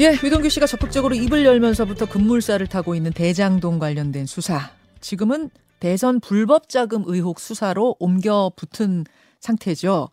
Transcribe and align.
예, 0.00 0.18
위동규 0.22 0.48
씨가 0.48 0.66
적극적으로 0.66 1.14
입을 1.14 1.44
열면서부터 1.44 2.06
급물살을 2.06 2.66
타고 2.66 2.94
있는 2.94 3.12
대장동 3.12 3.78
관련된 3.78 4.24
수사. 4.24 4.70
지금은 5.00 5.50
대선 5.80 6.18
불법 6.18 6.70
자금 6.70 7.02
의혹 7.06 7.38
수사로 7.38 7.96
옮겨 7.98 8.50
붙은 8.56 9.04
상태죠. 9.40 10.08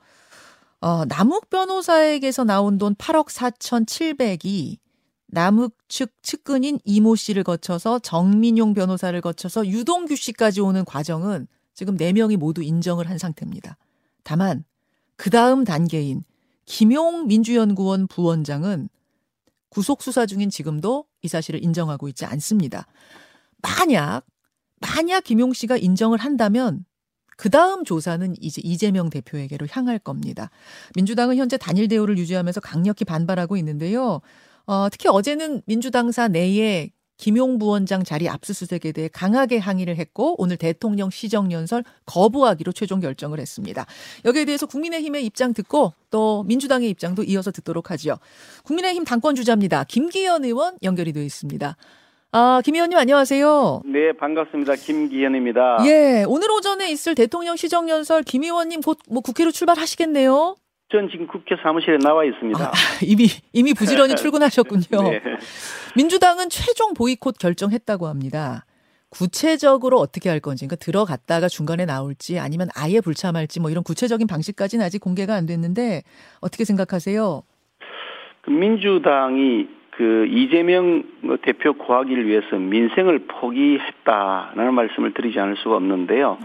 어, 0.82 1.06
남욱 1.06 1.50
변호사에게서 1.50 2.44
나온 2.44 2.78
돈 2.78 2.94
8억 2.96 3.28
4,700이 3.28 4.78
남욱 5.28 5.76
측 5.88 6.12
측근인 6.24 6.80
이모 6.84 7.16
씨를 7.16 7.44
거쳐서 7.44 8.00
정민용 8.00 8.74
변호사를 8.74 9.20
거쳐서 9.22 9.66
유동규 9.66 10.16
씨까지 10.16 10.60
오는 10.60 10.84
과정은 10.84 11.48
지금 11.74 11.96
4명이 11.96 12.36
모두 12.36 12.62
인정을 12.62 13.10
한 13.10 13.18
상태입니다. 13.18 13.78
다만 14.24 14.66
그 15.16 15.30
다음 15.30 15.64
단계인 15.64 16.24
김용 16.66 17.28
민주연구원 17.28 18.08
부원장은 18.08 18.90
구속 19.70 20.02
수사 20.02 20.26
중인 20.26 20.50
지금도 20.50 21.06
이 21.22 21.28
사실을 21.28 21.64
인정하고 21.64 22.08
있지 22.10 22.26
않습니다. 22.26 22.88
만약 23.62 24.24
만약 24.80 25.24
김용 25.24 25.54
씨가 25.54 25.78
인정을 25.78 26.18
한다면 26.18 26.86
그 27.38 27.50
다음 27.50 27.86
조사는 27.86 28.36
이제 28.42 28.62
이재명 28.64 29.10
대표에게로 29.10 29.68
향할 29.72 29.98
겁니다. 29.98 30.50
민주당은 30.96 31.38
현재 31.38 31.58
단일 31.58 31.88
대우를 31.88 32.18
유지하면서 32.18 32.60
강력히 32.60 33.06
반발하고 33.06 33.56
있는데요. 33.58 34.22
어, 34.66 34.90
특히 34.90 35.08
어제는 35.10 35.62
민주당사 35.66 36.28
내에 36.28 36.92
김용 37.20 37.60
부원장 37.60 38.04
자리 38.04 38.28
압수수색에 38.30 38.94
대해 38.94 39.10
강하게 39.12 39.58
항의를 39.60 39.98
했고 39.98 40.36
오늘 40.42 40.58
대통령 40.58 41.10
시정연설 41.12 41.84
거부하기로 42.06 42.72
최종 42.72 43.02
결정을 43.02 43.40
했습니다. 43.40 43.86
여기에 44.26 44.46
대해서 44.46 44.66
국민의힘의 44.66 45.26
입장 45.26 45.54
듣고 45.54 45.94
또 46.10 46.44
민주당의 46.48 46.90
입장도 46.90 47.24
이어서 47.24 47.52
듣도록 47.52 47.92
하죠. 47.92 48.18
국민의힘 48.64 49.04
당권 49.04 49.36
주자입니다. 49.36 49.84
김기현 49.84 50.46
의원 50.46 50.78
연결이 50.82 51.12
되어 51.14 51.22
있습니다. 51.24 51.76
아, 52.32 52.62
김 52.64 52.76
의원님 52.76 52.98
안녕하세요. 52.98 53.82
네, 53.86 54.14
반갑습니다. 54.18 54.76
김기현입니다. 54.76 55.80
예, 55.88 56.24
오늘 56.28 56.50
오전에 56.52 56.90
있을 56.92 57.16
대통령 57.16 57.56
시정연설 57.58 58.24
김 58.24 58.44
의원님 58.44 58.82
곧 58.82 59.00
뭐 59.10 59.22
국회로 59.22 59.52
출발하시겠네요. 59.52 60.56
전 60.92 61.08
지금 61.10 61.28
국회 61.28 61.56
사무실에 61.62 61.98
나와 61.98 62.26
있습니다. 62.26 62.60
아, 62.60 62.72
이미 63.04 63.28
이미 63.54 63.74
부지런히 63.74 64.16
출근하셨군요. 64.18 65.10
네. 65.10 65.22
민주당은 65.96 66.50
최종 66.50 66.94
보이콧 66.96 67.38
결정했다고 67.38 68.08
합니다. 68.08 68.66
구체적으로 69.12 69.98
어떻게 69.98 70.30
할 70.30 70.40
건지, 70.40 70.66
그러니까 70.66 70.84
들어갔다가 70.84 71.48
중간에 71.48 71.86
나올지 71.86 72.40
아니면 72.40 72.70
아예 72.76 73.02
불참할지 73.02 73.60
뭐 73.60 73.70
이런 73.70 73.84
구체적인 73.84 74.28
방식까지는 74.28 74.86
아직 74.86 75.00
공개가 75.00 75.36
안 75.36 75.46
됐는데 75.46 76.02
어떻게 76.42 76.64
생각하세요? 76.64 77.42
그 78.42 78.50
민주당이 78.50 79.68
그 79.92 80.28
이재명 80.28 81.04
대표 81.42 81.74
구하기를 81.74 82.26
위해서 82.26 82.56
민생을 82.56 83.28
포기했다라는 83.28 84.74
말씀을 84.74 85.14
드리지 85.14 85.40
않을 85.40 85.58
수가 85.58 85.76
없는데요. 85.76 86.38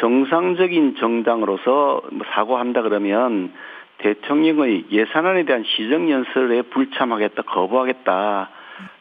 정상적인 0.00 0.96
정당으로서 0.98 2.02
뭐 2.10 2.26
사과한다 2.34 2.82
그러면 2.82 3.52
대통령의 3.98 4.86
예산안에 4.90 5.44
대한 5.44 5.64
시정연설에 5.64 6.62
불참하겠다, 6.62 7.42
거부하겠다. 7.42 8.50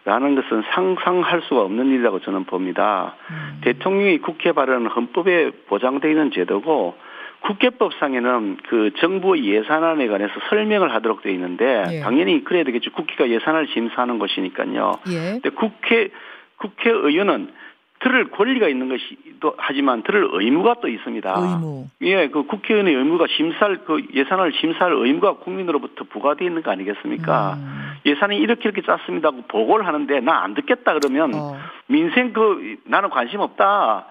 라는 0.05 0.35
것은 0.35 0.63
상상할 0.71 1.41
수가 1.43 1.61
없는 1.61 1.87
일이라고 1.87 2.21
저는 2.21 2.45
봅니다. 2.45 3.15
음. 3.29 3.59
대통령이 3.61 4.19
국회 4.19 4.53
발언은 4.53 4.87
헌법에 4.87 5.51
보장되어 5.67 6.09
있는 6.09 6.31
제도고 6.31 6.95
국회법상에는 7.41 8.57
그 8.67 8.91
정부의 8.97 9.45
예산안에 9.45 10.07
관해서 10.07 10.33
설명을 10.49 10.93
하도록 10.95 11.21
되어 11.21 11.31
있는데 11.33 11.83
예. 11.91 11.99
당연히 11.99 12.43
그래야 12.43 12.63
되겠죠. 12.63 12.91
국회가 12.93 13.29
예산을 13.29 13.67
심사하는 13.67 14.17
것이니까요. 14.17 14.93
예. 15.09 15.31
근데 15.33 15.49
국회 15.49 16.09
국회의원은 16.57 17.51
들을 17.99 18.29
권리가 18.29 18.67
있는 18.67 18.89
것이도 18.89 19.55
하지만 19.57 20.03
들을 20.03 20.27
의무가 20.31 20.75
또 20.81 20.87
있습니다. 20.87 21.33
의무. 21.35 21.87
예, 22.01 22.27
그 22.27 22.43
국회의원의 22.43 22.93
의무가 22.93 23.25
심사할 23.35 23.79
그 23.85 24.05
예산을 24.13 24.53
심사할 24.59 24.93
의무가 24.93 25.33
국민으로부터 25.37 26.05
부과되어 26.05 26.47
있는 26.47 26.61
거 26.61 26.71
아니겠습니까? 26.71 27.53
음. 27.55 27.91
예산이 28.05 28.37
이렇게 28.37 28.69
이렇게 28.69 28.81
짰습니다 28.83 29.29
하고 29.29 29.41
보고를 29.47 29.85
하는데 29.87 30.19
나 30.21 30.43
안 30.43 30.53
듣겠다 30.53 30.93
그러면 30.93 31.31
어. 31.33 31.57
민생 31.87 32.33
그 32.33 32.77
나는 32.85 33.09
관심 33.09 33.39
없다. 33.39 34.05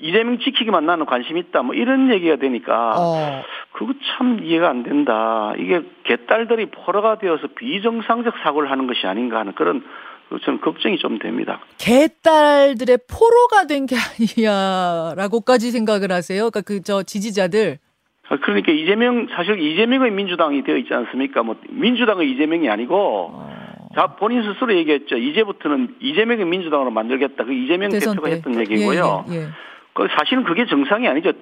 이재명 0.00 0.38
지키기만 0.38 0.86
나는 0.86 1.06
관심 1.06 1.36
있다. 1.36 1.62
뭐 1.62 1.74
이런 1.74 2.10
얘기가 2.12 2.36
되니까 2.36 2.94
어. 2.96 3.42
그거 3.72 3.92
참 4.16 4.40
이해가 4.42 4.68
안 4.68 4.82
된다. 4.82 5.52
이게 5.58 5.82
개딸들이 6.04 6.66
포로가 6.66 7.18
되어서 7.18 7.48
비정상적 7.56 8.34
사고를 8.42 8.70
하는 8.70 8.86
것이 8.86 9.06
아닌가 9.06 9.38
하는 9.40 9.54
그런 9.54 9.82
그 10.28 10.38
저는 10.40 10.60
걱정이 10.60 10.98
좀 10.98 11.18
됩니다. 11.18 11.60
개딸들의 11.78 12.98
포로가 13.10 13.66
된 13.66 13.86
게 13.86 13.96
아니야라고까지 13.96 15.70
생각을 15.70 16.12
하세요. 16.12 16.50
그러니까 16.50 16.60
그 16.62 16.82
저 16.82 17.02
지지자들. 17.02 17.78
아, 18.30 18.36
그러니까 18.42 18.72
이재명 18.72 19.26
사실 19.34 19.58
이재명의 19.58 20.10
민주당이 20.10 20.62
되어 20.64 20.76
있지 20.76 20.92
않습니까? 20.92 21.42
뭐 21.42 21.56
민주당의 21.70 22.30
이재명이 22.30 22.68
아니고 22.68 23.30
어. 23.32 23.58
자 23.94 24.16
본인 24.18 24.42
스스로 24.42 24.74
얘기했죠. 24.74 25.16
이제부터는 25.16 25.96
이재명의 26.02 26.44
민주당으로 26.44 26.90
만들겠다. 26.90 27.44
그 27.44 27.52
이재명 27.54 27.88
대선 27.90 28.12
대표가 28.14 28.28
때. 28.28 28.36
했던 28.36 28.60
얘기고요. 28.60 29.24
예, 29.30 29.34
예, 29.34 29.40
예. 29.40 29.46
그 29.98 30.06
사실은 30.16 30.44
그게 30.44 30.64
정상이 30.64 31.08
아니죠. 31.08 31.32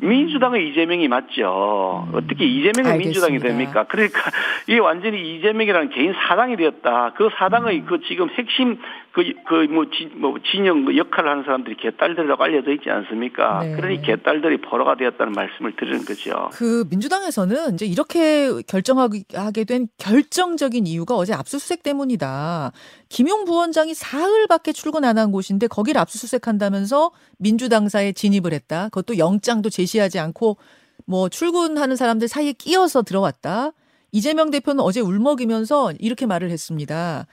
민주당의 0.00 0.66
이재명이 0.68 1.08
맞죠. 1.08 2.08
어떻게 2.14 2.46
이재명의 2.46 2.92
알겠습니다. 2.92 2.96
민주당이 2.96 3.38
됩니까? 3.38 3.84
그러니까 3.86 4.30
이게 4.66 4.78
완전히 4.78 5.36
이재명이라는 5.36 5.90
개인 5.90 6.14
사당이 6.14 6.56
되었다. 6.56 7.12
그 7.16 7.28
사당의 7.36 7.84
그 7.84 8.00
지금 8.08 8.30
핵심 8.30 8.78
그 9.18 9.66
그뭐 9.66 9.84
뭐 10.16 10.34
진영 10.50 10.86
그 10.86 10.96
역할을 10.96 11.30
하는 11.30 11.44
사람들이 11.44 11.76
개딸들이라고 11.76 12.42
알려져 12.42 12.72
있지 12.72 12.88
않습니까? 12.88 13.60
네. 13.64 13.76
그러니 13.76 14.02
개딸들이 14.02 14.62
포로가 14.62 14.96
되었다는 14.96 15.32
말씀을 15.32 15.76
드리는 15.76 16.04
거죠. 16.04 16.48
그 16.52 16.84
민주당에서는 16.88 17.74
이제 17.74 17.84
이렇게 17.84 18.50
결정하게 18.66 19.64
된 19.64 19.88
결정적인 19.98 20.86
이유가 20.86 21.16
어제 21.16 21.34
압수수색 21.34 21.82
때문이다. 21.82 22.72
김용 23.10 23.44
부원장이 23.44 23.92
사흘밖에 23.94 24.72
출근 24.72 25.04
안 25.04 25.18
한 25.18 25.32
곳인데 25.32 25.66
거기를 25.66 26.00
압수수색한다면서 26.00 27.10
민주당사에 27.38 28.12
진입을 28.12 28.52
했다. 28.52 28.84
그것도 28.90 29.18
영장도 29.18 29.68
제시하지 29.68 30.18
않고 30.18 30.56
뭐 31.04 31.28
출근하는 31.28 31.96
사람들 31.96 32.28
사이에 32.28 32.52
끼어서 32.52 33.02
들어왔다. 33.02 33.72
이재명 34.12 34.50
대표는 34.50 34.80
어제 34.80 35.00
울먹이면서 35.00 35.92
이렇게 35.98 36.26
말을 36.26 36.50
했습니다. 36.50 37.26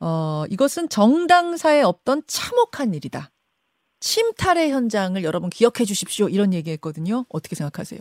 어, 0.00 0.44
이것은 0.50 0.88
정당사에 0.88 1.82
없던 1.82 2.22
참혹한 2.26 2.94
일이다. 2.94 3.30
침탈의 4.00 4.70
현장을 4.70 5.22
여러분 5.24 5.50
기억해 5.50 5.84
주십시오. 5.84 6.28
이런 6.28 6.52
얘기 6.52 6.70
했거든요. 6.72 7.24
어떻게 7.28 7.56
생각하세요? 7.56 8.00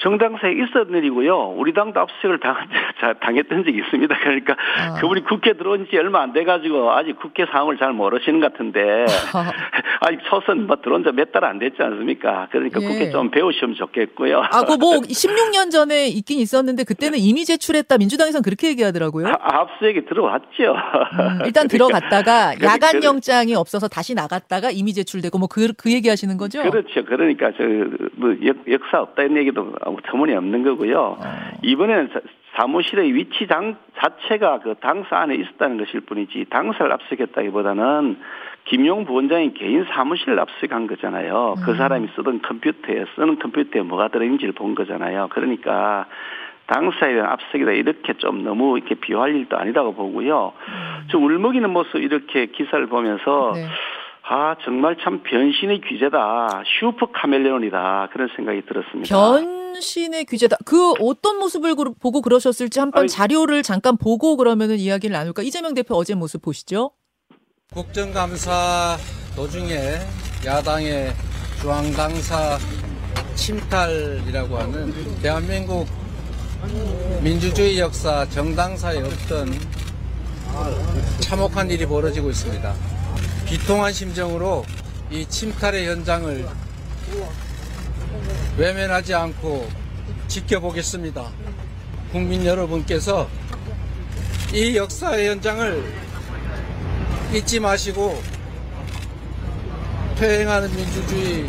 정당사에 0.00 0.52
있었던 0.52 0.94
일이고요. 0.94 1.54
우리 1.56 1.72
당도 1.74 2.00
압수수색을 2.00 2.40
당한, 2.40 2.68
당했던 3.20 3.64
적이 3.64 3.78
있습니다. 3.78 4.18
그러니까 4.20 4.56
아. 4.78 4.94
그분이 5.00 5.24
국회 5.24 5.52
들어온 5.54 5.86
지 5.90 5.96
얼마 5.96 6.22
안 6.22 6.32
돼가지고 6.32 6.90
아직 6.92 7.18
국회 7.18 7.44
상황을 7.46 7.76
잘 7.78 7.92
모르시는 7.92 8.40
것 8.40 8.52
같은데 8.52 9.04
아직 10.00 10.20
초선 10.28 10.66
뭐 10.66 10.76
들어온 10.76 11.02
지 11.04 11.10
몇 11.12 11.32
달 11.32 11.44
안 11.44 11.58
됐지 11.58 11.76
않습니까? 11.82 12.48
그러니까 12.50 12.80
예. 12.82 12.86
국회 12.86 13.10
좀 13.10 13.30
배우시면 13.30 13.74
좋겠고요. 13.76 14.40
아, 14.50 14.62
그뭐 14.64 15.00
16년 15.06 15.70
전에 15.72 16.08
있긴 16.08 16.40
있었는데 16.40 16.84
그때는 16.84 17.18
이미 17.18 17.44
제출했다. 17.44 17.98
민주당에선 17.98 18.42
그렇게 18.42 18.68
얘기하더라고요. 18.68 19.28
아, 19.28 19.36
압수수색이 19.40 20.06
들어왔죠. 20.06 20.74
음, 20.74 21.44
일단 21.44 21.68
들어갔다가 21.68 22.54
그래, 22.56 22.66
야간 22.66 22.92
그래. 22.92 23.06
영장이 23.06 23.54
없어서 23.54 23.86
다시 23.88 24.14
나갔다가 24.14 24.70
이미 24.70 24.92
제출되고 24.94 25.38
뭐그 25.38 25.72
그 25.76 25.92
얘기 25.92 26.08
하시는 26.08 26.36
거죠? 26.36 26.62
그렇죠. 26.62 27.04
그러니까 27.04 27.50
저 27.52 27.64
뭐 28.20 28.34
역사 28.68 29.00
없다 29.00 29.22
이런 29.22 29.36
얘기도 29.38 29.72
터무니없는 30.04 30.62
거고요. 30.64 30.98
어. 31.18 31.24
이번에는 31.62 32.08
사- 32.12 32.20
사무실의 32.56 33.14
위치 33.14 33.46
당 33.46 33.76
자체가 33.98 34.58
그 34.60 34.74
당사 34.80 35.18
안에 35.18 35.34
있었다는 35.36 35.78
것일 35.78 36.00
뿐이지 36.00 36.46
당사를 36.50 36.90
압수했다기보다는 36.92 38.18
김용 38.64 39.04
부원장이 39.04 39.54
개인 39.54 39.84
사무실을 39.84 40.38
압수한 40.38 40.86
거잖아요. 40.86 41.54
그 41.64 41.70
음. 41.72 41.76
사람이 41.76 42.08
쓰던 42.16 42.42
컴퓨터에 42.42 43.04
쓰는 43.14 43.38
컴퓨터에 43.38 43.82
뭐가 43.82 44.08
들어있는지를 44.08 44.52
본 44.54 44.74
거잖아요. 44.74 45.28
그러니까 45.30 46.06
당사에 46.66 47.14
대한 47.14 47.30
압수이다 47.30 47.70
이렇게 47.72 48.12
좀 48.14 48.44
너무 48.44 48.76
이렇게 48.78 48.94
비호할 48.96 49.34
일도 49.34 49.56
아니라고 49.56 49.94
보고요. 49.94 50.52
저 51.10 51.18
울먹이는 51.18 51.70
모습 51.70 51.96
이렇게 51.96 52.46
기사를 52.46 52.84
보면서 52.86 53.52
네. 53.54 53.64
아 54.28 54.54
정말 54.62 54.96
참 55.02 55.20
변신의 55.24 55.80
귀재다 55.80 56.62
슈퍼 56.78 57.06
카멜레온이다 57.06 58.08
그런 58.12 58.28
생각이 58.36 58.62
들었습니다. 58.62 59.08
변 59.16 59.59
신의 59.80 60.24
규제다. 60.24 60.56
그 60.64 60.92
어떤 61.00 61.38
모습을 61.38 61.74
그- 61.76 61.92
보고 61.94 62.20
그러셨을지 62.22 62.78
한번 62.80 63.02
아니- 63.02 63.08
자료를 63.10 63.62
잠깐 63.62 63.96
보고 63.96 64.36
그러면은 64.36 64.78
이야기를 64.78 65.12
나눌까? 65.14 65.42
이재명 65.42 65.74
대표 65.74 65.94
어제 65.96 66.14
모습 66.14 66.42
보시죠. 66.42 66.92
국정감사 67.72 68.98
도중에 69.36 69.98
야당의 70.44 71.12
중앙당사 71.60 72.58
침탈이라고 73.36 74.58
하는 74.58 75.20
대한민국 75.22 75.86
민주주의 77.22 77.78
역사 77.78 78.28
정당사에 78.30 78.98
없던 78.98 79.54
참혹한 81.20 81.70
일이 81.70 81.86
벌어지고 81.86 82.30
있습니다. 82.30 82.74
비통한 83.46 83.92
심정으로 83.92 84.64
이 85.10 85.24
침탈의 85.26 85.86
현장을 85.88 86.46
외면하지 88.56 89.14
않고 89.14 89.68
지켜보겠습니다. 90.28 91.32
국민 92.12 92.44
여러분께서 92.44 93.28
이 94.52 94.76
역사의 94.76 95.28
현장을 95.28 95.84
잊지 97.34 97.60
마시고 97.60 98.20
퇴행하는 100.16 100.74
민주주의 100.74 101.46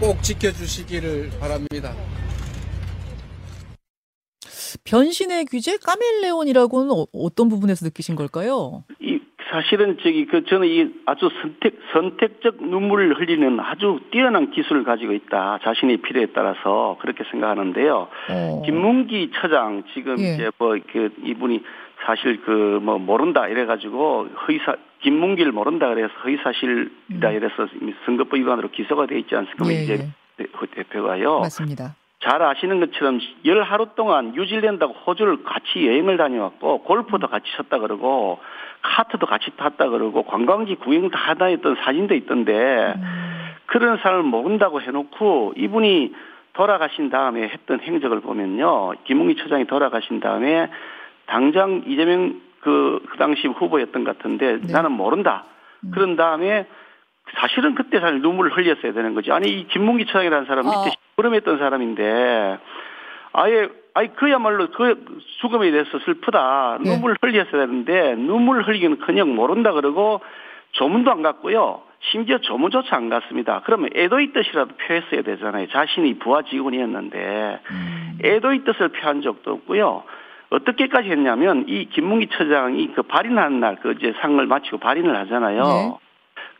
꼭 0.00 0.22
지켜주시기를 0.22 1.30
바랍니다. 1.38 1.94
변신의 4.84 5.44
규제 5.44 5.76
까멜레온이라고는 5.76 6.90
어, 6.90 7.06
어떤 7.12 7.48
부분에서 7.48 7.84
느끼신 7.84 8.16
걸까요? 8.16 8.84
이 9.50 9.52
사실은 9.52 9.98
저기 10.02 10.26
그 10.26 10.44
저는 10.44 10.68
이 10.68 10.90
아주 11.06 11.28
선택 11.42 11.78
선택적 11.92 12.62
눈물을 12.62 13.18
흘리는 13.18 13.58
아주 13.60 14.00
뛰어난 14.10 14.50
기술을 14.50 14.84
가지고 14.84 15.12
있다. 15.12 15.58
자신의 15.62 15.98
필요에 15.98 16.26
따라서 16.26 16.96
그렇게 17.00 17.24
생각하는데요. 17.30 18.08
어. 18.30 18.62
김문기 18.64 19.32
처장 19.34 19.82
지금 19.92 20.18
예. 20.20 20.34
이제 20.34 20.50
뭐그 20.58 21.14
이분이 21.24 21.62
사실 22.06 22.40
그 22.42 22.80
뭐 22.80 22.98
모른다 22.98 23.46
이래 23.48 23.66
가지고 23.66 24.28
허위사 24.46 24.76
김문기를 25.02 25.52
모른다 25.52 25.88
그래서 25.88 26.12
허위사실이다 26.24 27.30
이래서 27.30 27.66
이미 27.80 27.94
선거법 28.04 28.38
위반으로 28.38 28.70
기소가 28.70 29.06
돼 29.06 29.18
있지 29.18 29.34
않습니까? 29.34 29.64
음. 29.64 29.70
예, 29.70 29.82
이제 29.82 29.92
예. 29.94 30.46
대표가요. 30.74 31.40
맞습니다. 31.40 31.94
잘 32.30 32.42
아시는 32.42 32.78
것처럼 32.78 33.18
열 33.44 33.62
하루 33.62 33.88
동안 33.96 34.32
뉴질랜드하고 34.32 34.94
호주를 35.04 35.42
같이 35.42 35.84
여행을 35.84 36.16
다녀왔고 36.16 36.82
골프도 36.82 37.26
같이 37.26 37.46
쳤다 37.56 37.78
그러고 37.78 38.38
카트도 38.82 39.26
같이 39.26 39.50
탔다 39.56 39.88
그러고 39.88 40.22
관광지 40.22 40.76
구경 40.76 41.10
다 41.10 41.34
다녔던 41.34 41.76
사진도 41.82 42.14
있던데 42.14 42.94
음. 42.96 43.02
그런 43.66 43.98
사람을 43.98 44.22
모른다고 44.22 44.80
해놓고 44.80 45.54
이분이 45.56 46.14
돌아가신 46.52 47.10
다음에 47.10 47.48
했던 47.48 47.80
행적을 47.80 48.20
보면요 48.20 48.92
김웅기 49.04 49.34
처장이 49.42 49.66
돌아가신 49.66 50.20
다음에 50.20 50.70
당장 51.26 51.82
이재명 51.86 52.40
그, 52.60 53.04
그 53.10 53.18
당시 53.18 53.48
후보였던 53.48 54.04
것 54.04 54.18
같은데 54.18 54.60
네. 54.60 54.72
나는 54.72 54.92
모른다 54.92 55.46
음. 55.82 55.90
그런 55.92 56.14
다음에 56.14 56.66
사실은 57.38 57.74
그때 57.74 58.00
사실 58.00 58.20
눈물을 58.22 58.56
흘렸어야 58.56 58.92
되는 58.92 59.14
거지. 59.14 59.30
아니 59.30 59.48
이 59.48 59.66
김문기 59.68 60.06
처장이라는 60.06 60.46
사람 60.46 60.66
어. 60.66 60.70
밑에 60.70 60.90
시 60.90 60.96
끄럼했던 61.20 61.58
사람인데 61.58 62.58
아예 63.32 63.68
아니 63.94 64.14
그야말로 64.14 64.70
그 64.70 65.04
죽음에 65.40 65.70
대해서 65.70 65.98
슬프다 66.00 66.78
네. 66.80 66.90
눈물 66.90 67.16
흘렸어야 67.20 67.66
되는데 67.66 68.14
눈물 68.16 68.62
흘리기는커녕 68.62 69.34
모른다 69.34 69.72
그러고 69.72 70.20
조문도 70.72 71.10
안 71.10 71.22
갔고요. 71.22 71.82
심지어 72.10 72.38
조문조차 72.38 72.96
안 72.96 73.10
갔습니다. 73.10 73.60
그러면 73.64 73.90
애도의 73.94 74.32
뜻이라도 74.32 74.74
표했어야 74.76 75.22
되잖아요. 75.22 75.68
자신이 75.68 76.18
부하 76.18 76.42
직원이었는데 76.42 77.60
음. 77.70 78.18
애도의 78.24 78.64
뜻을 78.64 78.88
표한 78.88 79.20
적도 79.20 79.52
없고요. 79.52 80.04
어떻게까지 80.50 81.10
했냐면 81.10 81.66
이 81.68 81.86
김문기 81.90 82.28
처장이 82.28 82.92
그 82.94 83.02
발인하는 83.02 83.60
날 83.60 83.76
그 83.82 83.92
이제 83.98 84.14
상을 84.20 84.44
마치고 84.46 84.78
발인을 84.78 85.16
하잖아요. 85.18 85.62
네. 85.62 85.94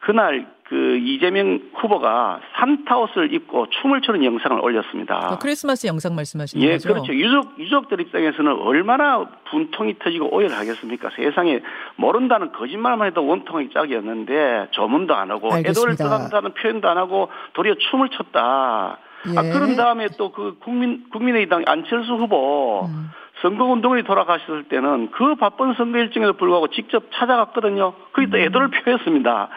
그날 0.00 0.46
그 0.70 0.98
이재명 0.98 1.60
후보가 1.74 2.40
산타 2.54 2.96
옷을 2.96 3.34
입고 3.34 3.66
춤을 3.70 4.02
추는 4.02 4.24
영상을 4.24 4.56
올렸습니다. 4.60 5.30
그 5.30 5.38
크리스마스 5.38 5.88
영상 5.88 6.14
말씀하시는 6.14 6.64
예, 6.64 6.74
거죠? 6.74 6.90
그렇죠. 6.90 7.12
유족 7.12 7.58
유족들 7.58 8.00
입장에서는 8.00 8.52
얼마나 8.52 9.26
분통이 9.50 9.98
터지고 9.98 10.32
오해를 10.32 10.56
하겠습니까? 10.56 11.10
세상에 11.16 11.58
모른다는 11.96 12.52
거짓말만 12.52 13.08
해도 13.08 13.26
원통이 13.26 13.70
짝이었는데 13.74 14.68
조문도 14.70 15.12
안 15.12 15.32
하고 15.32 15.48
애도를 15.48 15.58
알겠습니다. 15.90 16.04
떠난다는 16.04 16.54
표현도 16.54 16.88
안 16.88 16.98
하고 16.98 17.28
도리어 17.54 17.74
춤을 17.90 18.10
췄다. 18.10 18.98
아, 19.36 19.44
예. 19.44 19.50
그런 19.50 19.74
다음에 19.74 20.06
또 20.16 20.30
그 20.30 20.56
국민 20.60 21.04
국민의당 21.10 21.64
안철수 21.66 22.14
후보 22.14 22.86
음. 22.86 23.10
선거운동이 23.42 24.02
돌아가셨을 24.02 24.64
때는 24.64 25.10
그 25.12 25.34
바쁜 25.34 25.74
선거 25.74 25.98
일정에도 25.98 26.34
불구하고 26.34 26.68
직접 26.68 27.04
찾아갔거든요. 27.12 27.94
그게 28.12 28.26
음. 28.26 28.30
또 28.30 28.38
애도를 28.38 28.68
표했습니다. 28.68 29.48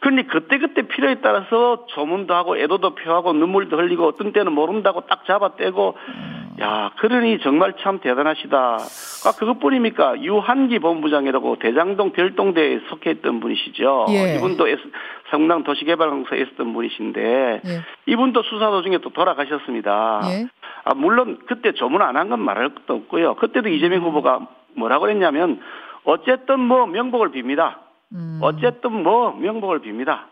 그런데 0.00 0.22
그때그때 0.24 0.82
필요에 0.82 1.16
따라서 1.16 1.86
조문도 1.88 2.34
하고 2.34 2.56
애도도 2.56 2.94
표하고 2.94 3.32
눈물도 3.32 3.76
흘리고 3.76 4.06
어떤 4.06 4.32
때는 4.32 4.52
모른다고 4.52 5.02
딱 5.02 5.24
잡아떼고 5.26 5.96
음. 6.08 6.39
야 6.60 6.90
그러니 6.98 7.38
정말 7.40 7.74
참 7.80 8.00
대단하시다. 8.00 8.56
아 8.58 9.32
그것뿐입니까? 9.38 10.20
유한기 10.22 10.78
본부장이라고 10.78 11.56
대장동 11.58 12.12
별동대에 12.12 12.80
속해 12.90 13.10
있던 13.12 13.40
분이시죠. 13.40 14.06
예. 14.10 14.36
이분도 14.36 14.68
S, 14.68 14.82
성남 15.30 15.62
도시개발공사에 15.64 16.38
있었던 16.40 16.72
분이신데 16.72 17.60
예. 17.64 17.80
이분도 18.06 18.42
수사 18.42 18.70
도중에 18.70 18.98
또 18.98 19.10
돌아가셨습니다. 19.10 20.20
예. 20.24 20.46
아, 20.84 20.94
물론 20.94 21.38
그때 21.46 21.72
조문 21.72 22.02
안 22.02 22.16
한 22.16 22.28
건 22.28 22.40
말할 22.40 22.74
것도 22.74 22.94
없고요. 22.94 23.34
그때도 23.36 23.68
이재명 23.68 24.02
후보가 24.02 24.46
뭐라고 24.76 25.08
했냐면 25.08 25.60
어쨌든 26.04 26.60
뭐 26.60 26.86
명복을 26.86 27.30
빕니다. 27.30 27.76
음. 28.12 28.38
어쨌든 28.42 29.02
뭐 29.02 29.32
명복을 29.32 29.80
빕니다. 29.80 30.24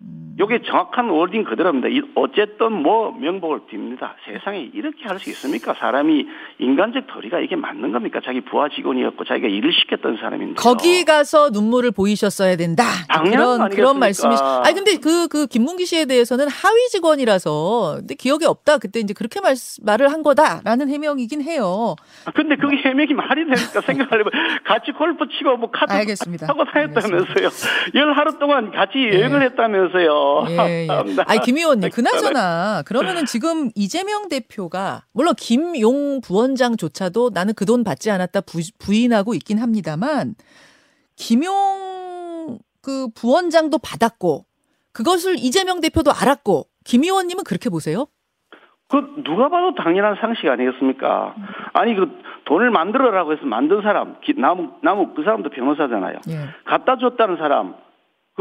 음. 0.00 0.31
요게 0.38 0.62
정확한 0.62 1.10
워딩 1.10 1.44
그대로입니다. 1.44 1.88
이 1.88 2.00
어쨌든 2.14 2.72
뭐 2.72 3.12
명복을 3.12 3.60
빕니다. 3.70 4.12
세상에 4.26 4.70
이렇게 4.72 5.04
할 5.06 5.18
수 5.18 5.28
있습니까? 5.30 5.74
사람이 5.74 6.26
인간적 6.58 7.06
도리가 7.06 7.38
이게 7.40 7.54
맞는 7.54 7.92
겁니까? 7.92 8.20
자기 8.24 8.40
부하 8.40 8.68
직원이었고 8.68 9.24
자기가 9.24 9.46
일을 9.46 9.72
시켰던 9.72 10.16
사람인데. 10.20 10.54
거기 10.54 11.04
가서 11.04 11.50
눈물을 11.50 11.90
보이셨어야 11.92 12.56
된다. 12.56 12.82
당연한 13.08 13.68
그런 13.70 13.96
아니겠습니까? 13.96 13.98
말씀이. 13.98 14.34
아니 14.64 14.74
근데 14.74 14.96
그그 14.96 15.46
김문기 15.48 15.84
씨에 15.84 16.06
대해서는 16.06 16.48
하위 16.48 16.88
직원이라서 16.88 17.96
근데 17.98 18.14
기억이 18.14 18.46
없다. 18.46 18.78
그때 18.78 19.00
이제 19.00 19.12
그렇게 19.14 19.40
말, 19.40 19.54
말을 19.84 20.10
한 20.10 20.22
거다라는 20.22 20.88
해명이긴 20.88 21.42
해요. 21.42 21.94
아, 22.24 22.30
근데 22.32 22.56
그게 22.56 22.76
해명이 22.78 23.12
말이 23.14 23.44
됩니까? 23.44 23.80
생각하려면 23.82 24.32
같이 24.64 24.92
골프 24.92 25.26
치고 25.28 25.56
뭐 25.58 25.70
카트 25.70 25.92
알겠습니다. 25.92 26.46
타고 26.46 26.64
다녔다면서요. 26.64 27.48
열 27.96 28.12
하루 28.14 28.38
동안 28.38 28.70
같이 28.72 28.98
여행을 29.12 29.42
했다면서요. 29.42 30.21
예, 30.50 30.86
예. 30.86 30.88
아니 31.26 31.40
김 31.40 31.56
의원님, 31.58 31.90
정말. 31.90 31.90
그나저나 31.90 32.82
그러면은 32.82 33.24
지금 33.26 33.70
이재명 33.74 34.28
대표가 34.28 35.04
물론 35.12 35.34
김용 35.36 36.20
부원장조차도 36.20 37.30
나는 37.34 37.54
그 37.54 37.64
돈 37.64 37.84
받지 37.84 38.10
않았다 38.10 38.40
부, 38.42 38.58
부인하고 38.78 39.34
있긴 39.34 39.58
합니다만 39.58 40.34
김용 41.16 42.58
그 42.80 43.08
부원장도 43.14 43.78
받았고 43.78 44.44
그것을 44.92 45.36
이재명 45.38 45.80
대표도 45.80 46.10
알았고 46.12 46.64
김 46.84 47.04
의원님은 47.04 47.44
그렇게 47.44 47.70
보세요? 47.70 48.06
그 48.88 48.96
누가 49.24 49.48
봐도 49.48 49.74
당연한 49.74 50.16
상식 50.20 50.46
아니겠습니까? 50.48 51.34
아니 51.72 51.94
그 51.94 52.08
돈을 52.44 52.70
만들어라고 52.70 53.32
해서 53.32 53.42
만든 53.46 53.80
사람 53.82 54.16
기- 54.20 54.34
나무 54.36 54.72
나무 54.82 55.14
그 55.14 55.22
사람도 55.22 55.48
변호사잖아요. 55.50 56.18
예. 56.28 56.48
갖다 56.66 56.98
줬다는 56.98 57.36
사람 57.38 57.74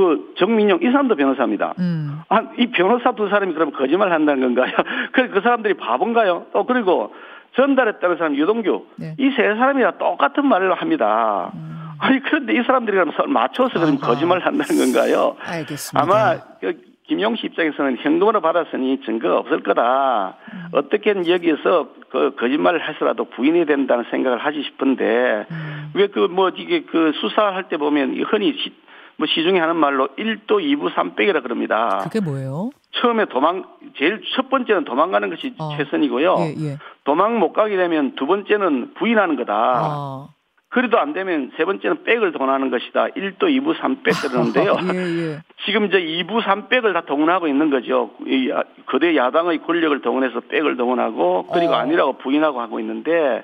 그 0.02 0.34
정민용 0.40 0.80
이 0.82 0.86
사람도 0.86 1.16
변호사입니다. 1.16 1.76
음. 1.78 2.22
아, 2.28 2.42
이 2.58 2.72
변호사 2.72 3.12
두 3.12 3.30
사람이 3.30 3.54
그럼 3.54 3.72
거짓말 3.72 4.12
한다는 4.12 4.42
건가요? 4.42 4.74
그, 5.14 5.30
그 5.30 5.42
사람들이 5.42 5.76
바본가요? 5.76 6.48
또 6.54 6.66
그리고 6.66 7.14
전달했다는 7.56 8.18
사람 8.18 8.36
유동규 8.36 8.88
네. 8.96 9.14
이세 9.20 9.36
사람이 9.36 9.84
다 9.84 9.92
똑같은 10.00 10.48
말을 10.48 10.74
합니다. 10.74 11.52
아니 12.00 12.20
그런데 12.22 12.54
이 12.54 12.64
사람들이 12.64 12.98
그럼 12.98 13.12
맞춰서 13.32 13.80
그럼 13.80 13.92
음. 13.92 13.98
거짓말을 14.00 14.44
한다는 14.44 14.82
건가요? 14.82 15.36
알겠습니다. 15.40 16.02
아마 16.02 16.40
그 16.60 16.82
김용 17.06 17.36
씨 17.36 17.46
입장에서는 17.46 17.98
현금으로 18.00 18.42
받았으니 18.42 19.02
증거가 19.02 19.38
없을 19.38 19.62
거다. 19.62 20.38
음. 20.54 20.64
어떻게든 20.72 21.28
여기에서 21.28 21.90
그 22.10 22.34
거짓말을 22.40 22.88
해서라도 22.90 23.26
부인해야 23.26 23.66
된다는 23.66 24.06
생각을 24.10 24.40
하지 24.40 24.64
싶은데 24.64 25.46
음. 25.52 25.92
왜그 25.94 26.20
뭐 26.32 26.50
이게 26.56 26.86
그 26.86 27.12
수사할 27.22 27.68
때 27.68 27.78
보면 27.78 28.16
이 28.16 28.22
흔히 28.24 28.54
시, 28.54 28.74
뭐 29.22 29.28
시중에 29.28 29.60
하는 29.60 29.76
말로 29.76 30.08
1도 30.18 30.48
2부 30.48 30.92
3백이라 30.96 31.44
그럽니다. 31.44 32.00
그게 32.02 32.20
뭐예요? 32.20 32.72
처음에 32.94 33.26
도망 33.26 33.64
제일 34.00 34.20
첫 34.36 34.50
번째는 34.50 34.84
도망가는 34.84 35.30
것이 35.30 35.54
어. 35.60 35.78
최선이고요. 35.78 36.36
예, 36.40 36.56
예. 36.66 36.78
도망 37.04 37.38
못 37.40 37.54
가게 37.54 37.78
되면 37.78 38.16
두 38.16 38.26
번째는 38.26 38.96
부인하는 38.96 39.36
거다. 39.36 39.54
아. 39.54 40.28
그래도 40.70 40.98
안 40.98 41.14
되면 41.14 41.52
세 41.58 41.66
번째는 41.66 42.04
백을 42.04 42.32
동원하는 42.32 42.72
것이다. 42.72 43.10
1도 43.10 43.42
2부 43.44 43.76
3백 43.76 44.28
그러는데요. 44.32 44.76
예, 44.96 44.98
예. 45.34 45.38
지금 45.66 45.86
이제 45.86 46.00
2부 46.00 46.42
3백을 46.42 46.94
다 46.94 47.02
동원하고 47.02 47.48
있는 47.48 47.70
거죠. 47.70 48.10
이 48.26 48.50
야- 48.50 48.64
거대 48.88 49.16
야당의 49.16 49.60
권력을 49.60 50.02
동원해서 50.02 50.40
백을 50.50 50.78
동원하고 50.78 51.46
그리고 51.54 51.74
어. 51.74 51.76
아니라고 51.76 52.14
부인하고 52.18 52.60
하고 52.60 52.80
있는데 52.80 53.44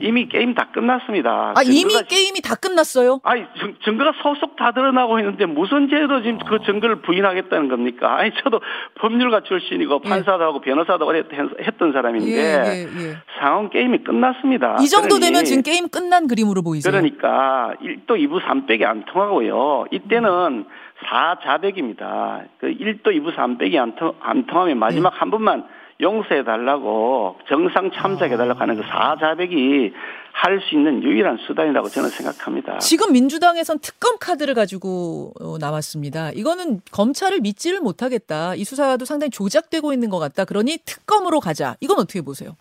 이미 0.00 0.28
게임 0.28 0.54
다 0.54 0.68
끝났습니다. 0.72 1.54
아, 1.56 1.62
이미 1.62 1.94
게임이 2.02 2.40
다 2.42 2.54
끝났어요? 2.56 3.20
아니 3.22 3.44
증, 3.60 3.76
증거가 3.84 4.12
속속 4.22 4.56
다 4.56 4.72
드러나고 4.72 5.18
있는데 5.20 5.46
무슨 5.46 5.88
죄로 5.88 6.22
지금 6.22 6.38
그 6.38 6.58
증거를 6.64 7.02
부인하겠다는 7.02 7.68
겁니까? 7.68 8.16
아니 8.18 8.32
저도 8.42 8.60
법률가 8.96 9.42
출신이고 9.42 10.02
예. 10.04 10.08
판사도 10.08 10.42
하고 10.42 10.60
변호사도 10.60 11.14
했, 11.14 11.26
했던 11.60 11.92
사람인데 11.92 12.30
예, 12.30 12.40
예, 12.40 12.82
예. 12.82 13.16
상원 13.38 13.70
게임이 13.70 13.98
끝났습니다. 14.04 14.78
이 14.80 14.86
정도 14.86 15.16
그러니 15.16 15.26
되면 15.26 15.44
지금 15.44 15.62
게임 15.62 15.88
끝난 15.88 16.26
그림으로 16.26 16.62
보이세요. 16.62 16.90
그러니까 16.90 17.74
1도 17.82 18.10
2부 18.10 18.40
3백이 18.42 18.84
안 18.84 19.04
통하고요. 19.04 19.86
이때는 19.92 20.66
4자백입니다. 21.06 22.46
그 22.58 22.68
1도 22.68 23.06
2부 23.06 23.34
3백이 23.34 23.76
안, 23.76 23.94
통, 23.96 24.14
안 24.20 24.46
통하면 24.46 24.78
마지막 24.78 25.10
네. 25.10 25.18
한 25.18 25.30
번만 25.30 25.64
용서해달라고 26.04 27.38
정상 27.48 27.90
참작해달라고 27.90 28.60
하는 28.60 28.76
그 28.76 28.82
4자백이 28.82 29.92
할 30.34 30.60
수 30.60 30.74
있는 30.74 31.02
유일한 31.02 31.38
수단이라고 31.38 31.88
저는 31.88 32.10
생각합니다. 32.10 32.78
지금 32.78 33.12
민주당에선 33.12 33.78
특검 33.78 34.18
카드를 34.18 34.54
가지고 34.54 35.32
어, 35.40 35.56
나왔습니다. 35.58 36.30
이거는 36.32 36.80
검찰을 36.92 37.40
믿지를 37.40 37.80
못하겠다. 37.80 38.54
이 38.56 38.64
수사도 38.64 39.04
상당히 39.04 39.30
조작되고 39.30 39.92
있는 39.92 40.10
것 40.10 40.18
같다. 40.18 40.44
그러니 40.44 40.78
특검으로 40.84 41.40
가자. 41.40 41.76
이건 41.80 41.98
어떻게 41.98 42.20
보세요? 42.20 42.56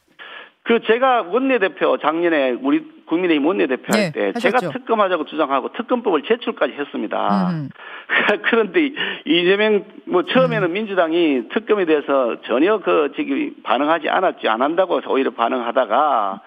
그 0.63 0.79
제가 0.87 1.23
원내대표 1.23 1.97
작년에 1.97 2.51
우리 2.51 2.85
국민의힘 3.13 3.45
원내대표 3.45 3.91
네, 3.93 4.05
할때 4.05 4.31
하셨죠. 4.35 4.39
제가 4.39 4.73
특검하자고 4.73 5.25
주장하고 5.25 5.71
특검법을 5.73 6.23
제출까지 6.23 6.73
했습니다. 6.73 7.49
음. 7.51 7.69
그런데 8.49 8.91
이재명 9.25 9.85
뭐 10.05 10.23
처음에는 10.23 10.71
민주당이 10.71 11.49
특검에 11.53 11.85
대해서 11.85 12.41
전혀 12.45 12.79
그 12.79 13.11
지금 13.15 13.55
반응하지 13.63 14.09
않았지 14.09 14.47
안 14.47 14.61
한다고 14.61 14.99
오히려 15.07 15.31
반응하다가 15.31 16.41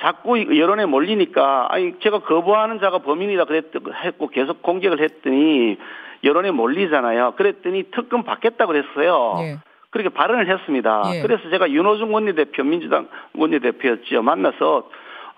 자꾸 0.00 0.58
여론에 0.58 0.86
몰리니까 0.86 1.68
아니 1.70 1.98
제가 2.00 2.20
거부하는 2.20 2.80
자가 2.80 2.98
범인이다 2.98 3.44
그랬 3.44 3.66
했고 4.04 4.28
계속 4.28 4.62
공격을 4.62 5.00
했더니 5.00 5.76
여론에 6.24 6.50
몰리잖아요. 6.50 7.34
그랬더니 7.36 7.84
특검 7.92 8.24
받겠다 8.24 8.66
그랬어요. 8.66 9.36
예. 9.40 9.56
그렇게 9.90 10.10
발언을 10.10 10.48
했습니다. 10.48 11.02
예. 11.14 11.22
그래서 11.22 11.48
제가 11.50 11.70
윤호중 11.70 12.12
원내대표 12.12 12.62
민주당 12.64 13.08
원내대표였죠. 13.34 14.22
만나서 14.22 14.88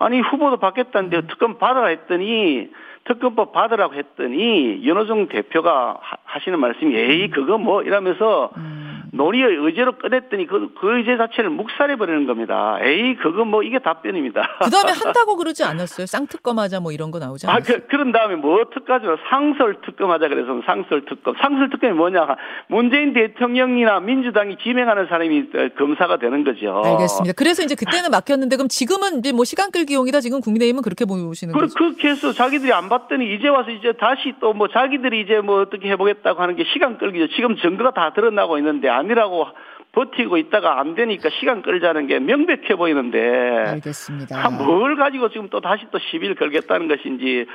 아니 0.03 0.19
후보도 0.19 0.57
받겠다는데 0.57 1.27
특검 1.27 1.57
받아라 1.57 1.87
했더니 1.87 2.69
특검법 3.05 3.51
받으라고 3.51 3.95
했더니 3.95 4.83
윤호중 4.83 5.27
대표가 5.27 5.97
하- 6.01 6.17
하시는 6.25 6.59
말씀이 6.59 6.95
에이 6.95 7.29
그거 7.29 7.57
뭐 7.57 7.81
이러면서 7.81 8.51
음. 8.57 8.90
논의의 9.11 9.55
의제로 9.57 9.97
꺼냈더니 9.97 10.47
그, 10.47 10.73
그 10.79 10.97
의제 10.97 11.17
자체를 11.17 11.49
묵살해 11.49 11.97
버리는 11.97 12.25
겁니다. 12.25 12.77
에이 12.81 13.15
그거 13.17 13.43
뭐 13.43 13.63
이게 13.63 13.79
답변입니다. 13.79 14.41
그 14.63 14.69
다음에 14.69 14.91
한다고 15.03 15.35
그러지 15.35 15.63
않았어요? 15.63 16.05
쌍특검하자 16.05 16.79
뭐 16.79 16.91
이런 16.91 17.11
거 17.11 17.19
나오지 17.19 17.47
아, 17.47 17.51
않았어요? 17.55 17.79
그, 17.79 17.87
그런 17.87 18.11
다음에 18.11 18.35
뭐 18.35 18.63
특가죠? 18.73 19.17
상설 19.29 19.81
특검하자 19.85 20.29
그래서 20.29 20.61
상설 20.65 21.05
특검. 21.05 21.35
상설 21.41 21.69
특검이 21.71 21.93
뭐냐? 21.93 22.27
문재인 22.67 23.13
대통령이나 23.13 23.99
민주당이 23.99 24.57
지명하는 24.63 25.07
사람이 25.07 25.39
어, 25.55 25.69
검사가 25.77 26.17
되는 26.17 26.43
거죠. 26.43 26.81
알겠습니다. 26.85 27.33
그래서 27.35 27.63
이제 27.63 27.75
그때는 27.75 28.11
막혔는데 28.11 28.55
그럼 28.55 28.67
지금은 28.69 29.19
이제 29.19 29.31
뭐 29.33 29.43
시간 29.43 29.71
끌기용이다. 29.71 30.21
지금 30.21 30.39
국민의힘은 30.39 30.83
그렇게 30.83 31.03
보시는 31.05 31.53
그, 31.53 31.59
거죠? 31.61 31.73
그렇게 31.75 32.09
해서 32.09 32.31
자기들이 32.31 32.71
안 32.71 32.87
봤더니 32.89 33.35
이제 33.35 33.47
와서 33.49 33.71
이제 33.71 33.91
다시 33.99 34.33
또 34.39 34.51
뭐 34.51 34.67
자기들이 34.67 35.21
이제 35.21 35.39
뭐 35.39 35.61
어떻게 35.61 35.89
해보겠다고 35.89 36.39
하는 36.41 36.55
게 36.55 36.63
시간 36.73 36.97
끌기죠. 36.97 37.33
지금 37.35 37.55
증거가 37.57 37.91
다 37.91 38.11
드러나고 38.13 38.57
있는데 38.59 38.89
아니라고 39.01 39.47
버티고 39.91 40.37
있다가 40.37 40.79
안 40.79 40.95
되니까 40.95 41.29
시간 41.39 41.61
끌자는 41.61 42.07
게 42.07 42.19
명백해 42.19 42.75
보이는데 42.75 43.19
알겠습니다. 43.67 44.45
아, 44.45 44.49
뭘 44.49 44.95
가지고 44.95 45.29
지금 45.29 45.49
또 45.49 45.59
다시 45.59 45.85
또 45.91 45.99
시비를 45.99 46.35
걸겠다는 46.35 46.87
것인지 46.87 47.45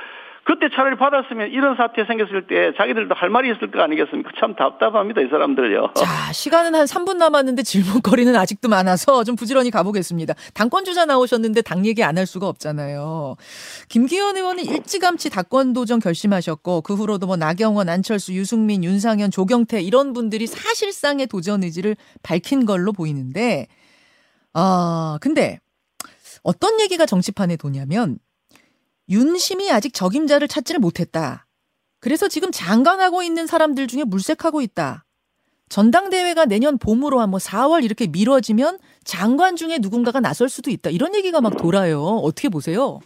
그때 0.47 0.67
차라리 0.73 0.97
받았으면 0.97 1.51
이런 1.51 1.75
사태 1.75 2.05
생겼을 2.05 2.47
때 2.47 2.71
자기들도 2.77 3.13
할 3.13 3.29
말이 3.29 3.51
있을 3.51 3.69
거 3.69 3.81
아니겠습니까? 3.81 4.31
참 4.39 4.55
답답합니다, 4.55 5.19
이 5.21 5.27
사람들요. 5.27 5.91
자, 5.95 6.31
시간은 6.31 6.73
한 6.73 6.85
3분 6.85 7.17
남았는데 7.17 7.63
질문거리는 7.63 8.33
아직도 8.33 8.69
많아서 8.69 9.25
좀 9.25 9.35
부지런히 9.35 9.71
가보겠습니다. 9.71 10.35
당권 10.53 10.85
주자 10.85 11.05
나오셨는데 11.05 11.61
당 11.63 11.85
얘기 11.85 12.03
안 12.03 12.17
할 12.17 12.25
수가 12.25 12.47
없잖아요. 12.47 13.35
김기현 13.89 14.37
의원은 14.37 14.63
일찌감치 14.65 15.29
당권 15.29 15.73
도전 15.73 15.99
결심하셨고 15.99 16.81
그 16.81 16.95
후로도 16.95 17.27
뭐 17.27 17.35
나경원, 17.35 17.89
안철수, 17.89 18.33
유승민, 18.33 18.83
윤상현, 18.83 19.29
조경태 19.31 19.81
이런 19.81 20.13
분들이 20.13 20.47
사실상의 20.47 21.27
도전 21.27 21.61
의지를 21.63 21.95
밝힌 22.23 22.65
걸로 22.65 22.91
보이는데 22.93 23.67
아, 24.53 25.17
근데 25.21 25.59
어떤 26.41 26.79
얘기가 26.79 27.05
정치판에 27.05 27.57
도냐면 27.57 28.17
윤심이 29.09 29.71
아직 29.71 29.93
적임자를 29.93 30.47
찾지를 30.47 30.79
못했다. 30.79 31.45
그래서 31.99 32.27
지금 32.27 32.51
장관하고 32.51 33.23
있는 33.23 33.47
사람들 33.47 33.87
중에 33.87 34.03
물색하고 34.05 34.61
있다. 34.61 35.03
전당대회가 35.69 36.45
내년 36.45 36.77
봄으로 36.77 37.19
한뭐 37.19 37.39
4월 37.39 37.83
이렇게 37.83 38.07
미뤄지면 38.07 38.77
장관 39.03 39.55
중에 39.55 39.79
누군가가 39.81 40.19
나설 40.19 40.47
수도 40.49 40.69
있다. 40.69 40.89
이런 40.91 41.13
얘기가 41.15 41.41
막 41.41 41.57
돌아요. 41.57 41.99
어떻게 42.23 42.47
보세요? 42.49 42.99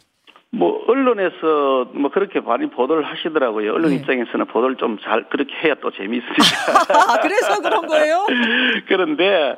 뭐 0.51 0.83
언론에서 0.87 1.89
뭐 1.95 2.11
그렇게 2.11 2.39
많이 2.41 2.69
보도를 2.69 3.03
하시더라고요. 3.09 3.71
언론 3.73 3.91
예. 3.91 3.95
입장에서는 3.95 4.45
보도를 4.47 4.75
좀 4.75 4.97
잘 5.01 5.27
그렇게 5.29 5.53
해야 5.63 5.75
또 5.81 5.89
재미있으니까. 5.91 7.13
아, 7.13 7.17
그래서 7.23 7.61
그런 7.61 7.87
거예요? 7.87 8.27
그런데 8.87 9.57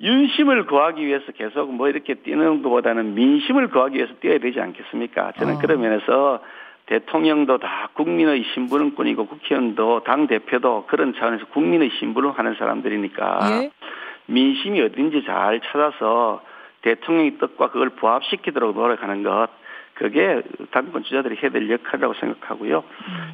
윤심을 0.00 0.66
구하기 0.66 1.04
위해서 1.06 1.30
계속 1.32 1.72
뭐 1.72 1.88
이렇게 1.88 2.14
뛰는 2.14 2.62
것보다는 2.62 3.14
민심을 3.14 3.68
구하기 3.68 3.96
위해서 3.96 4.12
뛰어야 4.20 4.38
되지 4.38 4.60
않겠습니까? 4.60 5.32
저는 5.38 5.54
아. 5.54 5.58
그런 5.58 5.80
면에서 5.80 6.40
대통령도 6.86 7.58
다 7.58 7.88
국민의 7.94 8.44
신분은꾼이고 8.54 9.26
국회의원도 9.26 10.02
당 10.04 10.26
대표도 10.26 10.86
그런 10.86 11.14
차원에서 11.14 11.46
국민의 11.46 11.90
신분을 11.98 12.32
하는 12.32 12.54
사람들이니까 12.56 13.38
예. 13.42 13.70
민심이 14.26 14.80
어딘지 14.82 15.24
잘 15.24 15.60
찾아서 15.60 16.42
대통령의 16.82 17.38
뜻과 17.38 17.70
그걸 17.70 17.90
부합시키도록 17.90 18.76
노력하는 18.76 19.22
것 19.22 19.48
그게 19.94 20.42
당권 20.72 21.04
주자들이 21.04 21.36
해야 21.42 21.50
될 21.50 21.70
역할이라고 21.70 22.14
생각하고요. 22.14 22.82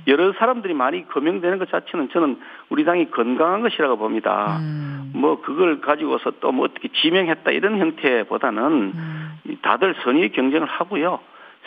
여러 0.07 0.33
사람들이 0.35 0.75
많이 0.75 1.09
거명되는 1.09 1.59
것 1.59 1.71
자체는 1.71 2.11
저는 2.11 2.39
우리 2.69 2.85
당이 2.85 3.11
건강한 3.11 3.63
것이라고 3.63 3.97
봅니다. 3.97 4.59
음, 4.61 5.11
뭐 5.15 5.41
그걸 5.41 5.81
가지고서 5.81 6.33
또 6.41 6.53
뭐 6.53 6.67
어떻게 6.67 6.89
지명했다 6.89 7.51
이런 7.53 7.79
형태보다는 7.79 8.63
음. 8.95 9.31
다들 9.63 9.95
선의 10.03 10.31
경쟁을 10.33 10.67
하고요. 10.67 11.21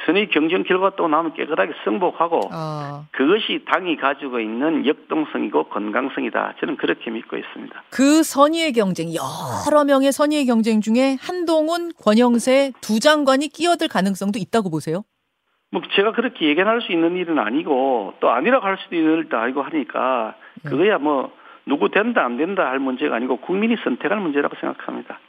선의 0.05 0.29
경쟁 0.29 0.63
결과 0.63 0.95
또 0.95 1.07
나오면 1.07 1.33
깨끗하게 1.33 1.74
승복하고 1.83 2.50
아, 2.51 3.05
그것이 3.12 3.63
당이 3.65 3.98
가지고 3.98 4.39
있는 4.39 4.86
역동성이고 4.86 5.65
건강성이다. 5.65 6.55
저는 6.60 6.77
그렇게 6.77 7.10
믿고 7.12 7.38
있습니다. 7.38 7.83
그 7.89 8.24
선의의 8.24 8.74
경쟁, 8.74 9.10
여러 9.13 9.83
명의 9.83 10.12
선의의 10.12 10.45
경쟁 10.45 10.81
중에 10.81 11.17
한동훈, 11.22 11.91
권영세 12.03 12.74
두 12.81 13.00
장관이 13.00 13.48
끼어들 13.50 13.88
가능성도 13.88 14.39
있다고 14.39 14.69
보세요? 14.69 15.03
뭐 15.72 15.81
제가 15.95 16.12
그렇게 16.12 16.48
예견할 16.48 16.81
수 16.81 16.91
있는 16.91 17.15
일은 17.15 17.39
아니고 17.39 18.13
또 18.19 18.29
아니라고 18.29 18.65
할 18.65 18.77
수도 18.83 18.95
있는 18.95 19.17
일도 19.17 19.38
아니고 19.38 19.63
하니까 19.63 20.36
네. 20.63 20.69
그거야 20.69 21.00
뭐 21.00 21.31
누구 21.65 21.89
된다 21.89 22.24
안 22.24 22.38
된다 22.38 22.69
할 22.69 22.77
문제가 22.77 23.15
아니고 23.15 23.38
국민이 23.38 23.75
선택할 23.83 24.19
문제라고 24.19 24.55
생각합니다. 24.60 25.19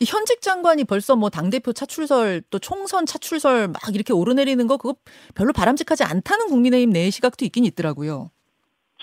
이 0.00 0.04
현직 0.06 0.40
장관이 0.40 0.84
벌써 0.84 1.16
뭐 1.16 1.30
당대표 1.30 1.72
차출설 1.72 2.42
또 2.50 2.58
총선 2.58 3.06
차출설 3.06 3.68
막 3.68 3.76
이렇게 3.94 4.12
오르내리는 4.12 4.66
거 4.66 4.76
그거 4.76 4.94
별로 5.34 5.52
바람직하지 5.52 6.04
않다는 6.04 6.46
국민의힘 6.48 6.90
내 6.90 7.10
시각도 7.10 7.44
있긴 7.44 7.64
있더라고요. 7.64 8.30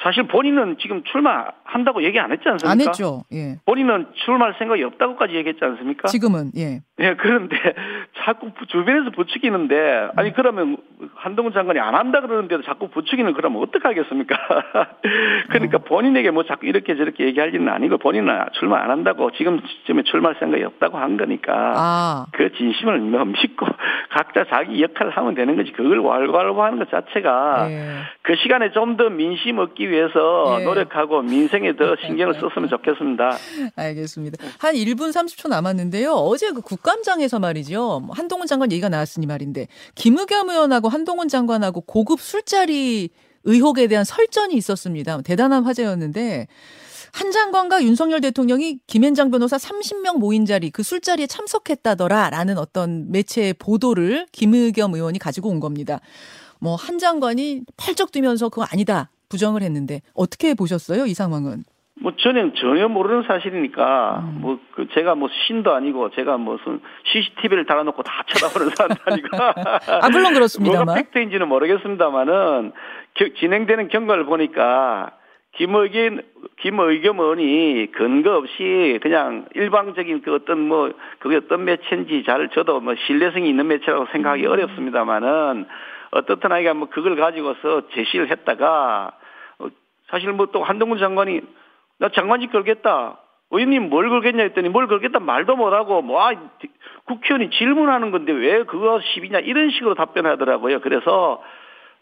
사실 0.02 0.26
본인은 0.30 0.78
지금 0.82 1.04
출마한다고 1.04 2.04
얘기 2.06 2.18
안 2.20 2.32
했지 2.32 2.44
않습니까? 2.48 2.72
안 2.72 2.80
했죠. 2.80 3.26
예. 3.34 3.58
본인은 3.66 4.08
출마할 4.26 4.56
생각이 4.58 4.82
없다고까지 4.82 5.34
얘기했지 5.36 5.60
않습니까? 5.66 6.08
지금은 6.08 6.52
예. 6.56 6.82
예, 7.00 7.16
그런데 7.20 7.58
자꾸 8.24 8.54
부- 8.54 8.66
주변에서 8.68 9.10
부추기는데 9.12 10.12
아니 10.16 10.34
그러면 10.34 10.78
한동훈 11.20 11.54
장관이 11.54 11.80
안 11.80 11.96
한다 11.96 12.22
그러는데도 12.22 12.64
자꾸 12.64 12.90
부추기는 12.90 13.34
그러면 13.34 13.62
어떡하겠습니까? 13.64 14.36
그러니까 15.50 15.78
본인에게 15.80 16.32
뭐 16.32 16.44
자꾸 16.44 16.66
이렇게 16.66 16.96
저렇게 16.96 17.26
얘기할 17.26 17.54
일은 17.54 17.70
아니고 17.70 17.98
본인은 17.98 18.28
출마 18.54 18.82
안 18.84 18.92
한다고 18.92 19.32
지금쯤에 19.32 20.04
출마할 20.04 20.36
생각이 20.40 20.64
없다고 20.64 20.98
한 20.98 21.18
거니까 21.18 21.74
아, 21.76 22.26
그 22.34 22.52
진심을 22.54 23.00
뭐 23.00 23.26
믿고 23.26 23.66
각자 24.12 24.46
자기 24.50 24.82
역할을 24.84 25.12
하면 25.12 25.36
되는 25.36 25.56
거지 25.56 25.72
그걸 25.72 26.00
왈가왈부 26.00 26.64
하는 26.64 26.80
것 26.80 26.90
자체가 26.90 27.68
예. 27.70 28.00
그 28.22 28.36
시간에 28.36 28.72
좀 28.72 28.90
더 29.00 29.10
민심 29.10 29.60
얻기 29.60 29.90
위해서 29.90 30.58
예. 30.60 30.66
노력하고 30.66 31.22
민생에 31.22 31.76
더 31.78 31.96
신경을 32.06 32.34
썼으면 32.34 32.68
좋겠습니다. 32.70 33.32
알겠습니다. 33.78 34.44
한 34.60 34.74
1분 34.76 35.10
30초 35.10 35.48
남았는데요. 35.48 36.12
어제 36.12 36.52
그 36.52 36.62
국감장에서 36.62 37.40
말이죠. 37.40 38.02
뭐 38.06 38.14
한동훈 38.14 38.46
장관 38.46 38.72
얘기가 38.72 38.90
나왔으니 38.90 39.26
말인데 39.26 39.68
김의겸 39.96 40.50
의원하고 40.50 40.90
한동훈 40.90 41.09
장관하고 41.30 41.82
고급 41.82 42.22
술자리 42.22 43.10
의혹에 43.44 43.88
대한 43.88 44.04
설전이 44.06 44.56
있었습니다. 44.56 45.22
대단한 45.22 45.64
화제였는데 45.64 46.48
한 47.12 47.32
장관과 47.32 47.84
윤석열 47.84 48.22
대통령이 48.22 48.80
김앤장 48.86 49.32
변호사 49.32 49.58
30명 49.58 50.18
모인 50.20 50.46
자리 50.46 50.70
그 50.70 50.84
술자리에 50.84 51.26
참석했다더라라는 51.28 52.58
어떤 52.58 53.12
매체 53.12 53.54
보도를 53.54 54.28
김의겸 54.32 54.94
의원이 54.94 55.18
가지고 55.20 55.50
온 55.50 55.60
겁니다. 55.60 56.00
뭐 56.60 56.76
한 56.76 57.00
장관이 57.00 57.62
팔쩍 57.78 58.12
뛰면서 58.12 58.50
그거 58.50 58.64
아니다 58.70 59.10
부정을 59.30 59.64
했는데 59.64 60.02
어떻게 60.14 60.54
보셨어요 60.54 61.06
이 61.06 61.14
상황은? 61.14 61.64
뭐 62.02 62.14
저는 62.16 62.54
전혀 62.56 62.88
모르는 62.88 63.24
사실이니까 63.24 64.20
음. 64.24 64.38
뭐그 64.42 64.88
제가 64.94 65.16
뭐 65.16 65.28
신도 65.48 65.74
아니고 65.74 66.12
제가 66.12 66.38
무슨 66.38 66.80
CCTV를 67.06 67.66
달아놓고 67.66 68.04
다 68.04 68.24
쳐다보는 68.28 68.70
사람도 68.76 69.02
아니고 69.06 69.28
아 70.02 70.10
물론 70.10 70.24
뭐가 70.24 70.34
그렇습니다만. 70.34 70.96
팩트인지는 70.96 71.48
모르겠습니다만은 71.50 72.72
겨- 73.16 73.34
진행되는 73.40 73.90
경과를 73.90 74.26
보니까 74.26 75.12
김의겸 75.58 76.22
김의겸 76.62 77.20
의원이 77.20 77.92
근거 77.92 78.38
없이 78.38 79.00
그냥 79.02 79.46
일방적인 79.56 80.22
그 80.22 80.34
어떤 80.36 80.60
뭐 80.62 80.92
그게 81.20 81.36
어떤 81.36 81.66
매체인지 81.66 82.24
잘 82.26 82.48
저도 82.50 82.80
뭐 82.80 82.96
신뢰성이 83.08 83.50
있는 83.50 83.68
매체라고 83.68 84.06
생각하기 84.14 84.46
음. 84.46 84.52
어렵습니다만은 84.52 85.66
어떻든 86.12 86.52
아이가 86.54 86.74
뭐 86.74 86.88
그걸 86.90 87.16
가지고서 87.18 87.90
제시를 87.94 88.32
했다가 88.32 89.12
어, 89.60 89.68
사실 90.10 90.32
뭐 90.32 90.46
또 90.48 90.64
한동훈 90.64 90.98
장관이 90.98 91.42
나 92.00 92.10
장관직 92.10 92.52
걸겠다. 92.52 93.20
의원님 93.52 93.90
뭘 93.90 94.10
걸겠냐 94.10 94.44
했더니 94.44 94.70
뭘 94.70 94.88
걸겠다 94.88 95.20
말도 95.20 95.56
못하고 95.56 96.02
뭐 96.02 96.22
아, 96.22 96.32
국회의원이 97.06 97.50
질문하는 97.52 98.12
건데 98.12 98.32
왜 98.32 98.64
그거 98.64 99.02
시비냐 99.02 99.40
이런 99.40 99.72
식으로 99.72 99.96
답변하더라고요. 99.96 100.82
그래서 100.82 101.42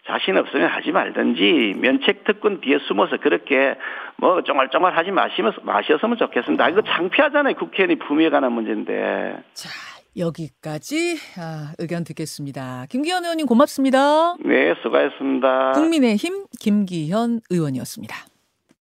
자신 0.06 0.38
없으면 0.38 0.70
하지 0.70 0.92
말든지 0.92 1.76
면책 1.80 2.24
특권 2.26 2.62
뒤에 2.62 2.80
숨어서 2.88 3.18
그렇게 3.18 3.76
뭐 4.18 4.42
쫑알쫑알 4.42 4.96
하지 4.96 5.12
마시면서 5.12 5.62
마셨으면 5.64 6.18
좋겠습니다. 6.18 6.70
이거 6.70 6.82
창피하잖아요. 6.82 7.56
국회의원이 7.56 8.00
품위에 8.00 8.30
관한 8.30 8.52
문제인데. 8.52 9.38
자 9.54 9.70
여기까지 10.18 11.18
아, 11.40 11.74
의견 11.78 12.04
듣겠습니다. 12.04 12.86
김기현 12.90 13.24
의원님 13.24 13.46
고맙습니다. 13.46 14.36
네, 14.44 14.74
수고하셨습니다. 14.82 15.74
국민의힘 15.74 16.46
김기현 16.60 17.42
의원이었습니다. 17.50 18.16